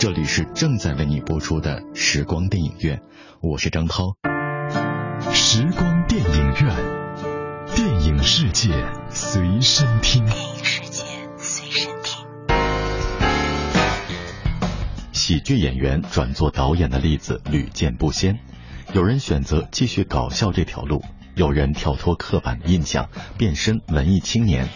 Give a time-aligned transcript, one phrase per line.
[0.00, 3.02] 这里是正在为你播出的时光电影院，
[3.42, 4.14] 我是张涛。
[5.30, 6.74] 时光电影院，
[7.76, 8.70] 电影世界
[9.10, 10.24] 随身听。
[10.24, 11.04] 电影世界
[11.36, 12.26] 随身听。
[15.12, 18.38] 喜剧演员转做导演的例子屡见不鲜，
[18.94, 21.04] 有人选择继续搞笑这条路，
[21.34, 24.66] 有人跳脱刻板印象，变身文艺青年，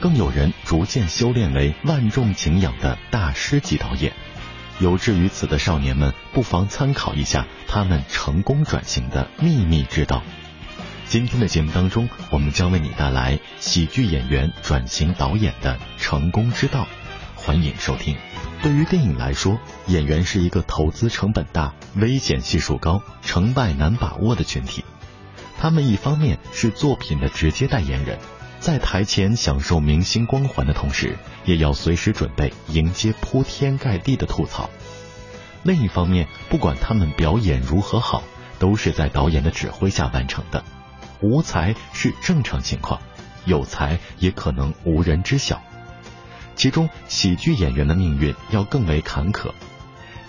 [0.00, 4.12] 更有人逐渐修炼为万众敬仰的大师级导演。
[4.80, 10.22] 有志于此的少年们，不妨参考一下他们成功转型的秘密之道。
[11.06, 16.88] 今天的节目当中，我们将为你带来喜剧演员转型导演的成功之道。
[17.36, 18.16] 欢迎收听。
[18.62, 24.84] 对于电影来说，演员是一个投资成本大、危险系数高、成败难把握的群体。
[25.56, 28.18] 他们一方面是作品的直接代言人。
[28.64, 34.70] 在台前享受明星光环的同时，也要随时准备迎接铺天盖地的吐槽。
[35.62, 38.22] 另一方面，不管他们表演如何好，
[38.58, 40.64] 都是在导演的指挥下完成的。
[41.20, 43.02] 无才是正常情况，
[43.44, 45.60] 有才也可能无人知晓。
[46.56, 49.50] 其中，喜剧演员的命运要更为坎坷。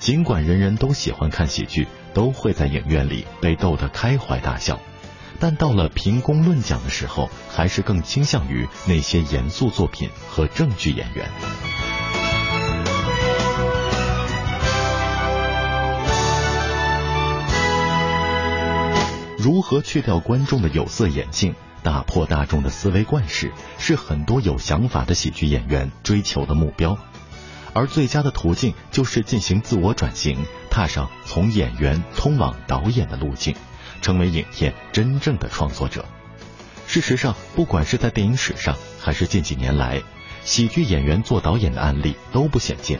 [0.01, 4.77] 尽管人人都喜欢看喜剧，都会在影院里被逗得开怀大笑。
[5.39, 11.29] 但到了评功论奖的时候，还是更倾向于那些严肃作品和正剧演员。
[19.37, 26.97] 如何去掉观众的有色眼镜，打破大众的思维惯式，是很多有想法的喜剧演员追求的目标。
[27.73, 33.55] 而最佳的途径就是进行自我转型，踏上从演员通往导演的路径。
[34.05, 36.05] 成为影片真正的创作者。
[36.85, 39.99] 事实上，不管是在电影史上，还是近几年来，
[40.43, 42.99] 喜剧演员做导演的案例都不鲜见。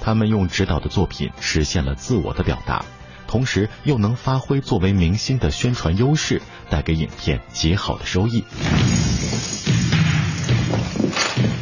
[0.00, 2.84] 他们用指导的作品实现了自我的表达，
[3.28, 8.42] 同时又能发挥作为明星的宣传优势，带给影片极好的收益。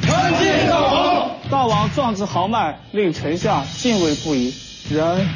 [0.01, 1.31] 参见大王！
[1.51, 4.55] 大王壮志豪迈，令臣下敬畏不已。
[4.89, 5.29] 人，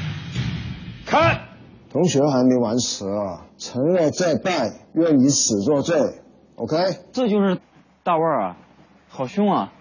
[1.04, 1.51] 开。
[1.92, 3.44] 同学还没完词啊！
[3.58, 6.00] 承诺再拜，愿以死作罪。
[6.54, 6.76] OK，
[7.12, 7.60] 这就是
[8.02, 8.56] 大腕儿啊，
[9.10, 9.74] 好凶啊！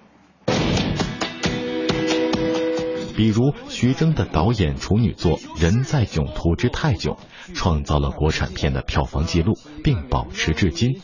[3.15, 7.15] 比如徐峥的导演处女作《人在囧途之泰囧》，
[7.55, 11.01] 创造了国产片的票房纪录，并保持至今。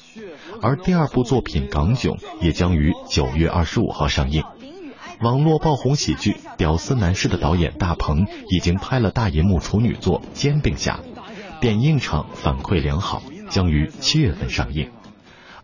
[0.61, 4.43] 而第二部作品《港囧》也将于九月二十五号上映。
[5.21, 10.99] 网络爆红喜剧《屌丝男士》的导演大鹏已经拍了大银幕处女作《煎饼侠》，
[11.59, 14.91] 点映场反馈良好，将于七月份上映。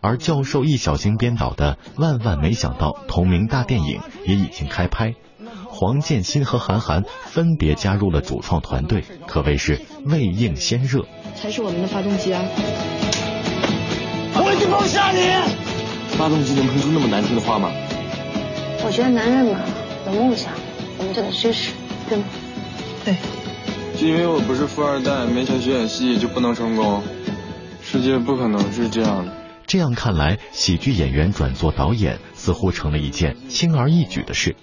[0.00, 5.14] 而教授易小星编导的《万万没想到》同名大电影也已经开拍，
[5.68, 11.06] 黄建新和韩寒分别加入了主创团队，可谓是未映先热。
[11.36, 12.42] 才是我们的发动机啊！
[14.36, 15.20] 我已经放下你！
[16.18, 17.70] 发动机能喷出那么难听的话吗？
[18.84, 19.60] 我觉得男人嘛，
[20.06, 20.52] 有梦想，
[20.98, 21.72] 我们就得支持，
[22.06, 22.24] 对吗？
[23.02, 23.16] 对。
[23.98, 27.02] 就因为我不是富二代，没钱学演戏就不能成功？
[27.82, 29.32] 世界不可能是这样的。
[29.66, 34.54] 这样看来，喜剧演员转做导演似乎成了一件轻而易举的事，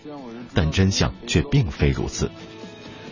[0.53, 2.29] 但真相却并非如此。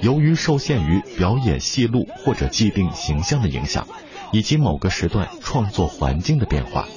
[0.01, 3.87] 由于受限于表演戏路或者既定形象的影响，
[4.31, 6.87] 以及某个时段创作环境的变化。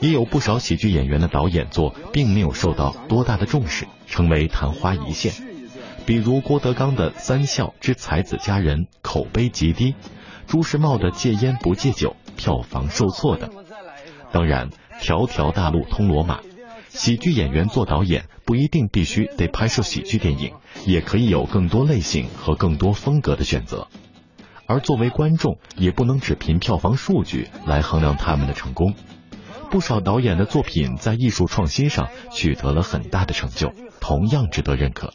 [0.00, 5.32] 也有不少喜剧演员的导演作并没有受到多大的重视，成为昙花一现。
[6.06, 9.94] 比如郭德纲的《三笑之才子佳人》口碑极低，
[10.46, 13.50] 朱时茂的《戒烟不戒酒》票房受挫等。
[14.32, 14.70] 当然，
[15.00, 16.40] 条条大路通罗马，
[16.88, 20.54] 喜剧演员做导演不一定必须得拍摄喜剧电影，
[20.86, 23.88] 也可以有更多类型和更多风格的选择。
[24.66, 28.94] 而作为观众，也不能只凭票房数据来衡量他们的成功。
[29.70, 35.12] 不少导演的作品在艺术创新上取得了很大的成就，同样值得认可。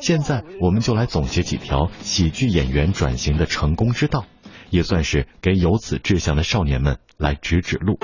[0.00, 4.26] 现在我们就来总结几条喜剧演员转型的成功之道，
[4.70, 7.98] 也算是给有此志向的少年们来指指路。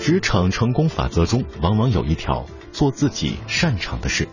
[0.00, 4.26] 职场成功法则中，往往有一条：做自己擅长的事。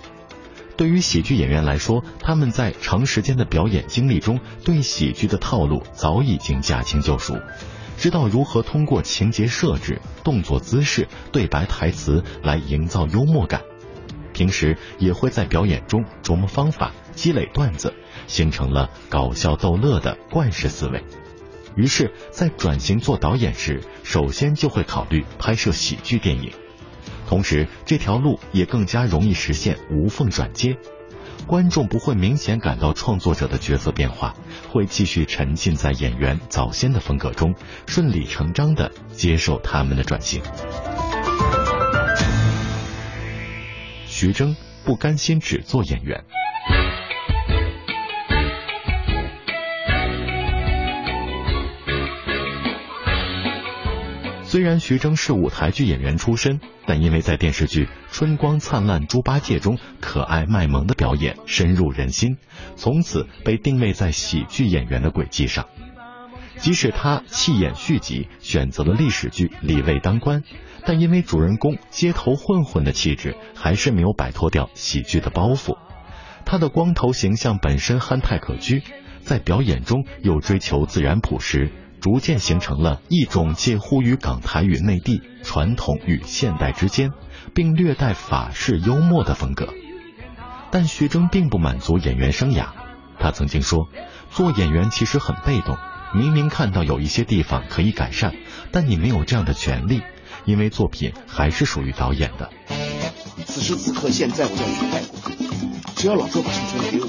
[0.80, 7.38] 对于喜剧演员来说，他们在长时间的表演经历中，对喜剧的套路早已经驾轻就熟，
[7.98, 13.62] 知道如何通过情节设置、动作姿势、对白台词来营造幽默感。
[14.32, 17.94] 平时也会在表演中琢磨方法、积累段子，
[18.28, 21.04] 形成了搞笑逗乐的惯式思维。
[21.76, 26.54] 于是，在转型做导演时，首先就会考虑拍摄喜剧电影。
[27.30, 30.76] 同时这条路也更加容易实现无缝转接。
[31.46, 34.34] 观众不会明显感到创作者的角色变化，
[34.68, 37.54] 会继续沉浸在演员早先的风格中，
[37.86, 40.42] 顺理成章地接受他们的转型。
[44.08, 46.26] 徐峥不甘心只做演员。
[54.50, 62.38] 虽然徐峥是舞台剧演员出身，但因为在电视剧《春光灿烂猪八戒》中可爱卖萌的表演深入人心，
[62.76, 65.68] 从此被定位在喜剧演员的轨迹上。
[66.58, 70.42] 即使他弃演续集，选择了历史剧《李卫当官》，
[70.84, 75.78] 但因为主人公街头混混的气质，还是没有摆脱掉喜剧的包袱。
[76.44, 78.82] 他的光头形象本身憨态可掬，
[79.22, 81.72] 在表演中又追求自然朴实。
[82.02, 87.12] 逐渐形成了一种介乎于港台与内地、传统与现代之间，
[87.54, 89.68] 并略带法式幽默的风格。
[90.72, 92.68] 但徐峥并不满足演员生涯，
[93.20, 93.90] 他曾经说
[94.32, 95.78] ：“做演员其实很被动，
[96.14, 98.34] 明明看到有一些地方可以改善，
[98.72, 100.02] 但你没有这样的权利，
[100.46, 102.50] 因为作品还是属于导演的。”
[103.46, 105.32] 此时此刻，现在我要去泰国，
[105.96, 107.08] 只要老周把授权给我，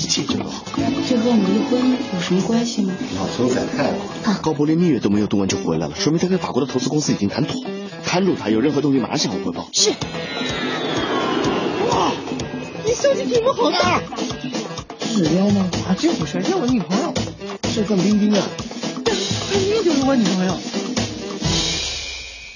[0.00, 0.64] 一切就都好。
[1.06, 2.94] 这和我们离婚有什么关系吗？
[3.18, 7.60] 老周在泰国，高博连蜜月都没有度完就回来了，说明他跟法国的投资公司已经谈妥。
[8.02, 9.68] 看住他，有任何动静马上向我汇报。
[9.72, 9.90] 是。
[11.90, 12.12] 哇，
[12.86, 14.00] 你相机屏幕好大。
[15.12, 15.68] 指标吗？
[15.86, 17.12] 啊，这不是，是我女朋友，
[17.68, 18.42] 是范冰冰啊。
[19.04, 20.56] 冰冰就是我女朋友。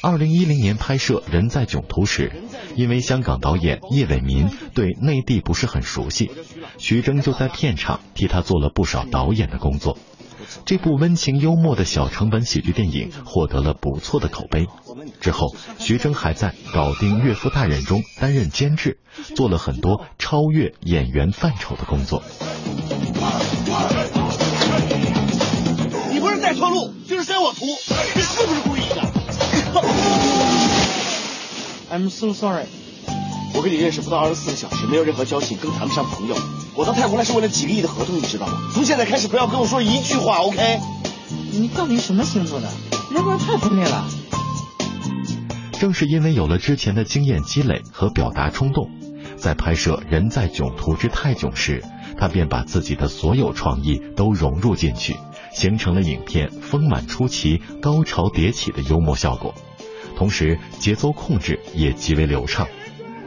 [0.00, 2.32] 二零一零年拍摄《人在囧途》时，
[2.74, 6.30] 因为香港导演叶伟民对内地不是很熟悉，
[6.78, 9.96] 徐峥就在片场替他做了不少导演的工作。
[10.66, 14.66] 这部温情幽默的小成本喜剧电影获得了不错的口碑。
[15.20, 18.98] 之后，徐峥还在《搞定岳父大人》中担任监制，
[19.34, 22.22] 做了很多超越演员范畴的工作。
[26.12, 27.64] 你不是在抄路，就是删我图，
[31.94, 32.66] I'm so sorry。
[33.54, 36.34] 我跟你认识不到二十四个小时，没有任何交情，更谈不上朋友。
[36.74, 38.54] 我到泰国来是为了几个亿的合同，你知道吗？
[38.72, 40.80] 从现在开始不要跟我说一句话，OK？
[41.52, 42.68] 你到底什么星座的？
[43.14, 44.04] 要不然太分裂了。
[45.78, 48.90] 正是因为有了之前的经验积累和表达冲动，
[49.36, 51.84] 在拍摄《人在囧途之泰囧》时，
[52.18, 55.16] 他便把自己的所有创意都融入进去，
[55.52, 59.54] 形成了影片丰满出奇、高潮迭起的幽默效果。
[60.16, 62.68] 同时，节奏控制也极为流畅。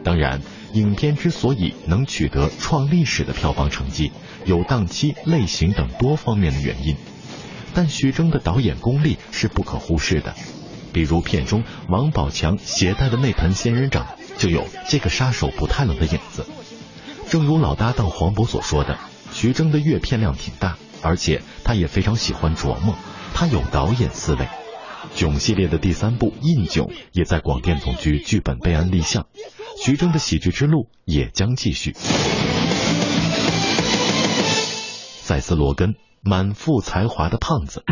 [0.04, 0.42] 当然，
[0.74, 4.12] 影片之所以能取得创历史的票房成绩，
[4.46, 6.96] 有档期、类型等多方面的原因。
[7.74, 10.34] 但徐峥的导演功力是不可忽视的。
[10.94, 14.08] 比如片中王宝强携带的那盆仙人掌，
[14.38, 16.46] 就有这个杀手不太冷的影子。
[17.30, 18.98] 正如老搭档黄渤所说的，
[19.34, 22.96] 徐峥的阅片量挺大，而且他也非常喜欢琢磨，
[23.34, 24.48] 他有导演思维。
[25.16, 29.26] 囧系列的第三部《印囧》也在广电总局剧本备案立项，
[29.84, 31.94] 徐峥的喜剧之路也将继续。
[35.22, 37.84] 塞斯·罗根，满腹才华的胖子。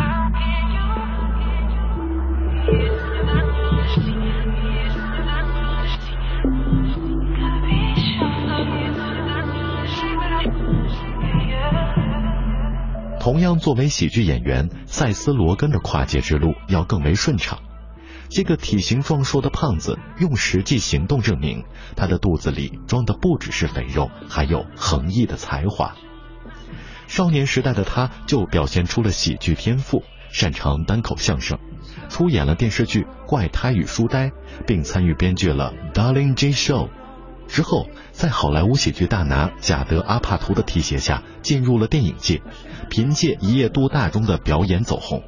[13.25, 17.57] 同样作为喜剧演员，塞斯·罗根的跨界之路要更为顺畅。
[18.29, 21.63] 这个体型壮硕的胖子用实际行动证明，
[21.95, 25.95] 他的肚子里装的不只是肥肉，还有横溢的才华。
[27.07, 31.57] 少年时代的他就表现出了喜剧天赋，擅长单口相声，
[32.09, 34.27] 出演了电视剧《怪胎与书呆》，
[34.67, 36.89] 并参与编剧了《Darling J Show》。
[37.47, 42.41] 之后，在好莱坞喜剧大拿贾德·阿帕图的提携下，进入了电影界，
[42.89, 45.23] 凭借《一夜度大》中的表演走红。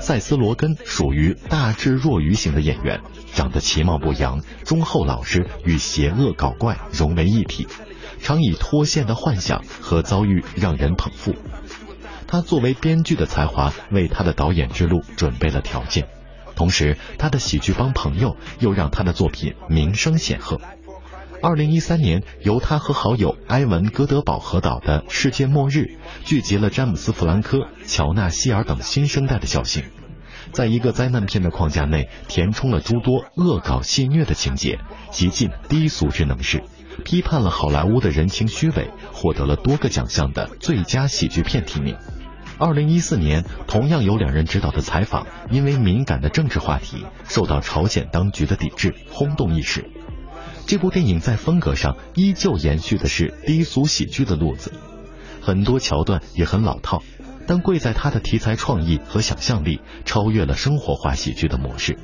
[0.00, 3.00] 塞斯·罗根属于大智若愚型的演员，
[3.34, 7.66] 长得其貌不扬，忠厚老实，与邪恶搞怪融为一体，
[8.22, 11.34] 常以脱线的幻想和遭遇让人捧腹。
[12.28, 16.06] 他作为编剧的才华，为他的导演之路准备了条件，
[16.54, 20.60] 同时他的喜剧帮朋友又让他的作品名声显赫。
[21.42, 25.78] 二零一三年，由他和好友埃文·戈德堡合导的《世界末日》，
[26.22, 29.84] 聚集了詹姆斯·弗兰科、乔纳·希尔等新生代的笑星。
[30.52, 34.80] 在一个灾难片的框架内填充了诸多恶搞戏谑的情节，
[35.10, 36.62] 极尽低俗之能事，
[37.06, 41.96] 批判了好莱坞的人情虚伪，获得了多个奖项的最佳喜剧片提名。
[42.58, 49.88] 二零一四年，同样由两人执导的采访，因为敏感的政治话题，受到朝鲜当局的抵制，轰动一时。
[50.70, 54.72] 这部电影在风格上依旧延续的是低俗喜剧的路子，
[55.42, 57.02] 很多桥段也很老套。
[57.44, 61.98] 但贵在它的题材创意和想象力，超越了生活化喜剧的模式。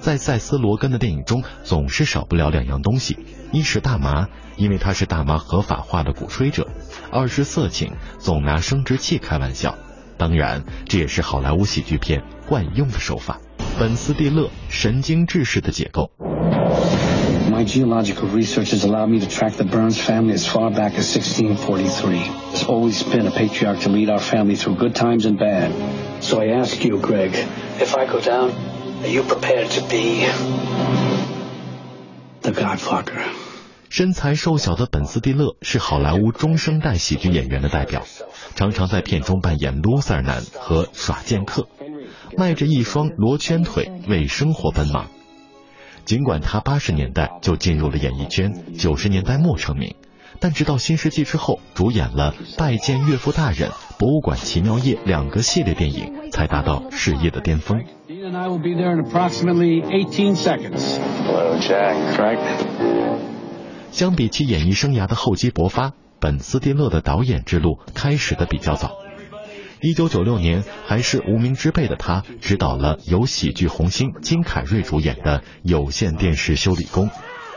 [0.00, 3.18] 在塞斯·罗根的电影中，总是少不了两样东西：
[3.52, 6.62] 一是大麻，因为他是大麻合法化的鼓吹者；
[7.10, 9.76] 二是色情，总拿生殖器开玩笑。
[10.16, 13.38] 当然，这也是好莱坞喜剧片惯用的手法。
[13.78, 16.10] 本·斯蒂勒神经质式的解构。
[17.61, 22.17] My geological research has allowed me to track the Burns family as far back as 1643.
[22.51, 25.71] There's always been a patriarch to lead our family through good times and bad.
[26.23, 27.33] So I ask you, Greg,
[27.79, 28.51] if I go down,
[29.01, 30.27] are you prepared to be
[32.41, 33.23] the Godfather?
[33.89, 38.05] 身材瘦小的本·斯蒂勒是好莱坞中生代喜剧演员的代表，
[38.55, 41.67] 常常在片中扮演 loser 男和耍剑客，
[42.37, 45.07] 迈着一双罗圈腿为生活奔忙。
[46.04, 49.94] 尽管他八十年代就进入了演艺圈，九十年代末成名，
[50.40, 57.84] 但直到新世纪之后，主演了《拜见岳父大人》《博物馆奇妙夜》两个系列电影，才达到事业的巅峰。
[63.90, 69.01] 相比其演艺生涯的厚积薄发，本·斯蒂勒的导演之路开始的比较早。
[69.82, 77.10] 一九九六年，还是无名之辈的他，执导了由喜剧红星金凯瑞主演的有线电视修理工，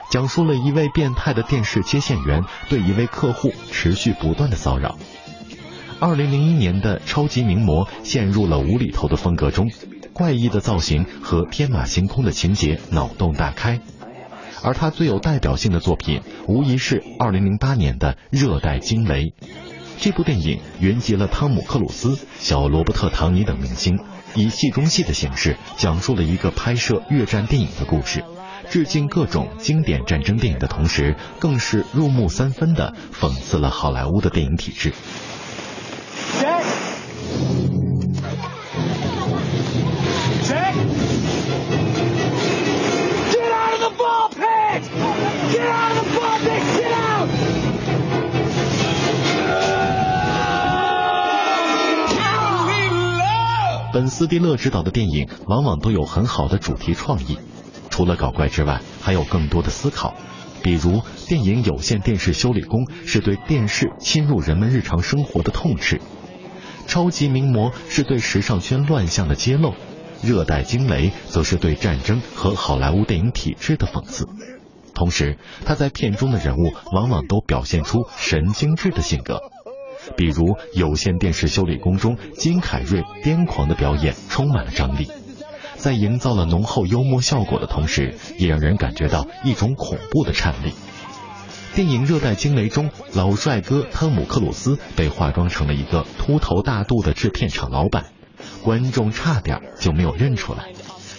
[0.09, 4.97] 讲述了一位变态的电视接线员对一位客户持续不断的骚扰。
[5.99, 9.69] 二零零一年的超级名模陷入了无厘头的风格中，
[10.11, 13.79] 怪异的造型和天马行空的情节脑洞大开。
[14.63, 19.25] 而他最有代表性的作品，无疑是二零零八年的《热带惊雷》。
[19.99, 23.99] 这部电影云集了汤姆·克鲁斯、小罗伯特·唐尼等明星，
[24.35, 28.23] 以戏中戏的形式讲述了一个拍摄越战电影的故事，
[28.69, 34.93] 致敬各种经典战争电影的同时，更是入木三分的讽刺了好莱坞的电影体制。
[53.95, 57.37] 本·斯蒂勒执导的电影往往都有很好的主题创意，
[57.89, 60.15] 除了搞怪之外，还有更多的思考。
[60.61, 65.99] 比如，电影《有线电视修理工》是对电视侵入人们日常生活的痛斥，
[66.87, 69.69] 《超级名模》是对时尚圈乱象的揭露，
[70.21, 74.27] 《热带惊雷》则是对战争和好莱坞电影体制的讽刺。
[74.93, 79.39] 同时，他在片中的人物往往都表现出神经质的性格。
[80.15, 85.09] 比如有线电视修理工中，金凯瑞癫狂的表演充满了张力，
[85.75, 90.73] 在营造了浓厚幽默效果的同时，也让人感觉到一种恐怖的颤栗。
[91.73, 98.05] 电影《热带惊雷》中，老帅哥汤姆·克鲁斯被化妆成了一个秃头大肚的制片厂老板，
[98.63, 100.71] 观众差点就没有认出来。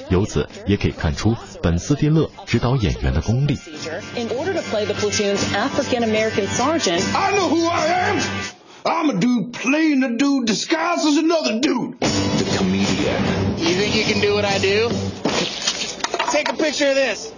[0.08, 3.58] 由此也可以看出本·斯蒂勒指导演员的功力。
[8.88, 11.98] I'm a dude playing a dude disguised as another dude.
[11.98, 13.58] The comedian.
[13.58, 14.90] You think you can do what I do?
[16.30, 17.32] Take a picture of this.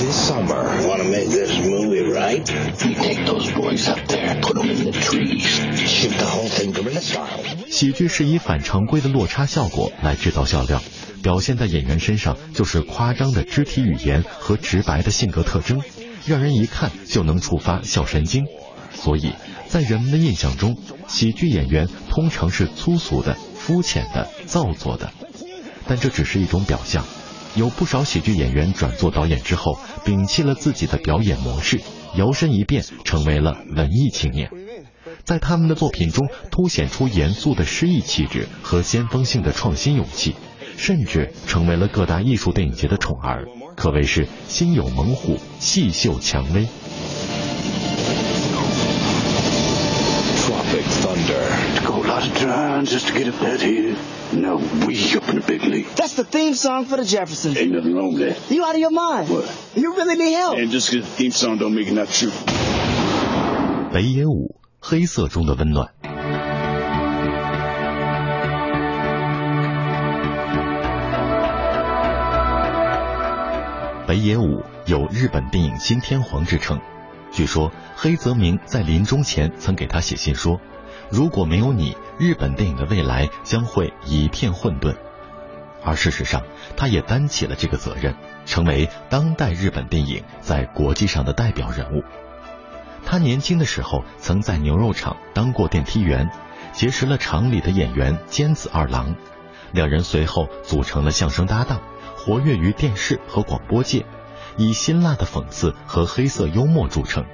[0.00, 0.64] This summer.
[0.88, 2.44] Want to make this movie right?
[2.84, 5.44] You take those boys up there, put them in the trees,
[5.88, 7.44] shoot the whole thing guerrilla style.
[7.70, 10.82] 喜剧是以反常规的落差效果来制造笑料，
[11.22, 15.80] 表现在演员身上就是夸张的肢体语言和直白的性格特征，
[16.26, 18.44] 让人一看就能触发笑神经。
[18.92, 19.32] 所以
[19.74, 20.76] 在人们的印象中，
[21.08, 25.10] 喜剧演员通常是粗俗的、肤浅的、造作的。
[25.88, 27.04] 但这只是一种表象，
[27.56, 31.80] 有不少喜剧演员转做导演之后，摒弃了自己的表演模式，
[32.14, 34.48] 摇身一变成为了文艺青年，
[35.24, 40.36] 在他们的作品中凸显出严肃的诗意气质和先锋性的创新勇气，
[40.76, 46.68] 甚至成为了各大艺术电影节的宠儿，可谓是心有猛虎，细嗅蔷薇。
[63.92, 65.88] 北野武，黑色中的温暖。
[74.06, 76.80] 北野武有日本电影新天皇之称，
[77.32, 80.60] 据说黑泽明在临终前曾给他写信说，
[81.10, 81.96] 如果没有你。
[82.18, 84.96] 日本电影的未来将会一片混沌。”
[85.84, 86.42] 而事实上，
[86.76, 88.16] 他也担起了这个责任，
[88.46, 92.02] 成为当代日本电影在国际上的代表人物。
[93.04, 96.30] 他年轻的时候曾在牛肉厂当过电梯员，
[96.72, 99.14] 结识了厂里的演员尖子二郎，
[99.72, 101.82] 两人随后组成了相声搭档，
[102.16, 104.06] 活跃于电视和广播界。
[104.56, 107.26] 以辛辣的讽刺和黑色幽默著称。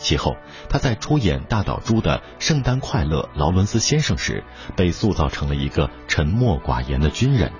[0.00, 0.36] 其后，
[0.70, 4.42] 他在出演大岛渚的《圣诞快乐，劳伦斯先生》时，
[4.74, 7.52] 被塑造成了一个沉默寡言的军人，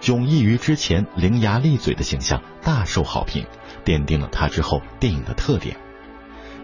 [0.00, 3.46] 迥异于之前伶牙俐嘴的形象，大受好评，
[3.84, 5.76] 奠定了他之后电影的特点。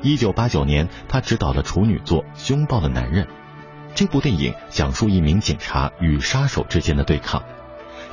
[0.00, 3.24] 一九八九年，他执导了处女作《凶暴的男人》，
[3.94, 7.42] 这部电影讲述一名警察与杀手之间的对抗。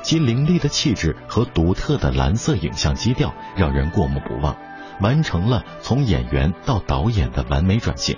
[0.02, 4.56] 其凌厉的气质和独特的蓝色影像基调让人过目不忘，
[5.00, 8.16] 完成了从演员到导演的完美转型。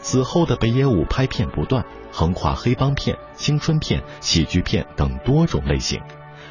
[0.00, 6.00] 此后的北野武拍片不断，横跨黑帮片、青春片、喜剧片等多种类型，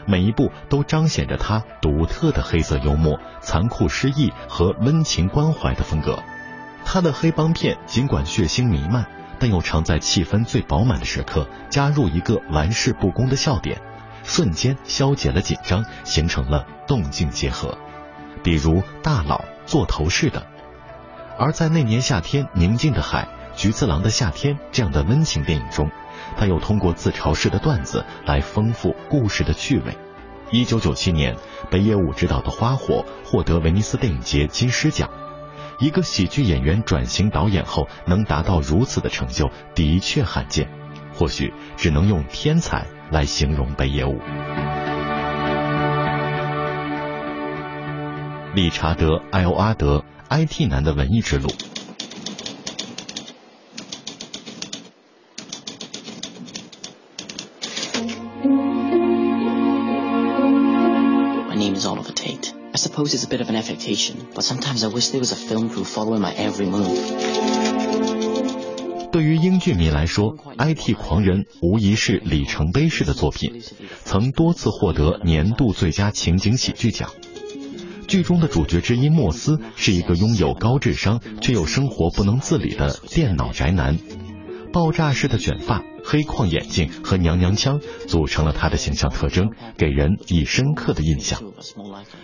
[0.07, 6.17] 每一部都彰显着他独特的黑色幽默、残酷诗意和温情关怀的风格。
[6.83, 9.05] 他的黑帮片尽管血腥弥漫，
[9.37, 13.79] 但又常在气氛最饱满的时刻加入一个玩世不恭的笑点。
[14.23, 17.77] 瞬间消解了紧张，形成了动静结合，
[18.41, 20.41] 比如《大佬》《做头饰的》。
[21.37, 23.27] 而在那年夏天，《宁静的海》
[23.61, 25.89] 《菊次郎的夏天》这样的温情电影中，
[26.37, 29.97] 他又通过自嘲式的段子来丰富故事的趣味。
[30.51, 31.35] 一九九七年，
[31.71, 35.09] 北野武执导的《花火》获得威尼斯电影节金狮奖。
[35.79, 40.69] 一个喜剧演员转型导演后能达到如此的成就，的确罕见。
[41.13, 42.85] 或许只能用天才。
[43.11, 44.19] 来形容北野武。
[48.55, 51.49] 理查德·艾欧阿德，IT 男的文艺之路。
[61.49, 62.53] My name is Oliver Tate.
[62.71, 65.35] I suppose it's a bit of an affectation, but sometimes I wish there was a
[65.35, 66.99] film crew following my every move.
[69.11, 73.63] 对于英剧迷来说，《IT 狂人》无疑是里程碑式的作品，
[74.05, 77.09] 曾多次获得年度最佳情景喜剧奖。
[78.13, 83.97] 剧中的主角之一莫斯是一个拥有高智商却又生活不能自理的电脑宅男，
[84.71, 85.81] 爆炸式的卷发。
[86.05, 91.41] 黑框眼镜和娘娘腔组成了他的形象特征，给人以深刻的印象。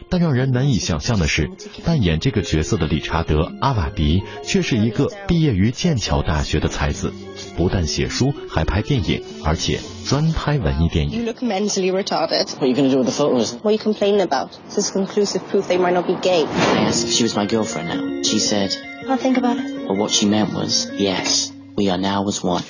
[0.10, 1.50] 但让人难以想象的是，
[1.86, 7.14] 扮演这个角色的理查德·阿瓦迪却是一个毕业于剑桥大学的才子，
[7.60, 11.20] 不但写书，还拍电影，而且专拍文艺电影。
[11.20, 12.48] You look mentally retarded.
[12.56, 13.52] What are you going to do with the photos?
[13.62, 14.52] What are you complaining about?
[14.70, 16.46] This is conclusive proof they might not be gay.
[16.46, 18.24] I asked if she was my girlfriend now.
[18.24, 18.72] She said,
[19.10, 19.88] I'll think about it.
[19.90, 22.64] But what she meant was, yes, we are now as one.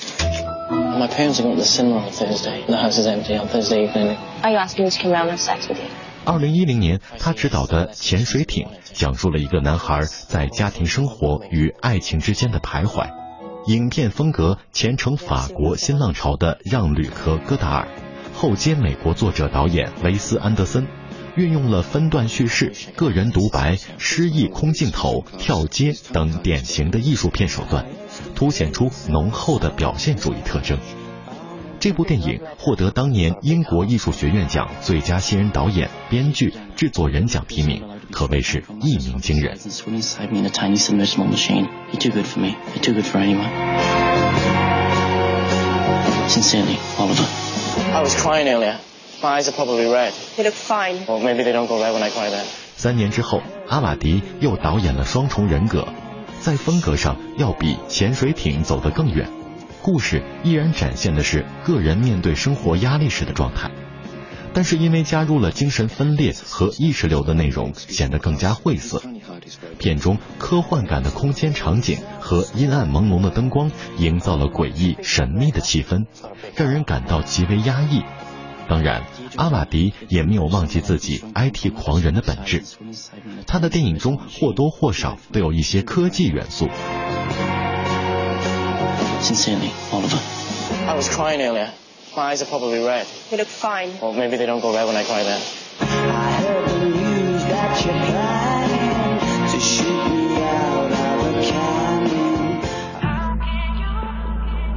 [0.72, 2.66] My parents are going to the cinema on Thursday.
[2.66, 4.18] The house is empty on Thursday evening.
[4.42, 5.86] Are you asking me to come round and have sex with you?
[6.26, 13.19] 二零一零年，他执导的《潜水艇》讲述了一个男孩在家庭生活与爱情之间的徘徊。
[13.70, 17.88] 影片风格前承法国新浪潮的让·吕克·戈达尔，
[18.34, 20.88] 后接美国作者导演雷斯·安德森，
[21.36, 27.86] 运用了分段叙事、个人独白、诗意空镜头、跳接等典型的艺术片手段。
[28.34, 30.80] 凸显出浓厚的表现主义特征。
[31.80, 39.58] 这部电影获得当年英国艺术学院奖最佳新人导演、编剧、制作人奖提名，可谓是一鸣惊人。
[46.28, 47.26] Sincerely, Oliver.
[47.94, 48.76] I was crying earlier.
[49.22, 50.12] My eyes are probably red.
[50.38, 51.06] They look fine.
[51.06, 52.44] Or maybe they don't go red when I cry then.
[52.76, 55.82] 三年之后，阿瓦迪又导演了《双重人格》。
[56.42, 59.30] 在风格上要比潜水艇走得更远，
[59.82, 63.72] 故事依然展现的是个人面对生活压力时的状态，
[64.54, 69.02] 但是因为加入了精神分裂和意识流的内容，显得更加晦涩。
[69.78, 76.06] 片中科幻感的空间场景和阴暗朦胧的灯光，营造了诡异神秘的气氛，
[76.56, 78.04] 让人感到极为压抑。
[78.68, 79.04] 当然，
[79.36, 82.64] 阿瓦迪也没有忘记自己 IT 狂人的本质。
[83.48, 86.68] 他的电影中或多或少都有一些科技元素。
[89.22, 90.20] Sincerely, Oliver.
[90.88, 91.72] I was crying earlier.
[92.16, 93.06] My eyes are probably red.
[93.30, 93.92] They look fine.
[94.02, 95.42] Well, maybe they don't go red when I cry then.
[95.82, 98.39] I